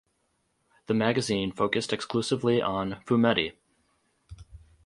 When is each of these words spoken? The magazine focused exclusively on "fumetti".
The 0.87 0.95
magazine 0.95 1.51
focused 1.51 1.93
exclusively 1.93 2.59
on 2.59 3.03
"fumetti". 3.05 3.53